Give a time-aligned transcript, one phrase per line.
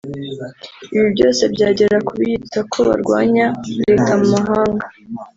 [0.95, 3.45] Ibi byose byagera ku biyita ko barwanya
[3.89, 4.85] Leta mu mahanga